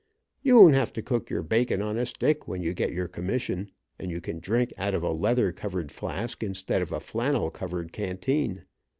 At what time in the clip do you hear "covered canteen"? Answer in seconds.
7.51-8.63